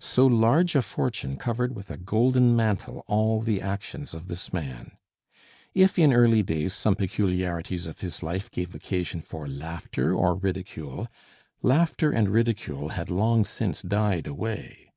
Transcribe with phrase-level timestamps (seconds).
[0.00, 4.92] So large a fortune covered with a golden mantle all the actions of this man.
[5.74, 11.08] If in early days some peculiarities of his life gave occasion for laughter or ridicule,
[11.60, 14.88] laughter and ridicule had long since died away.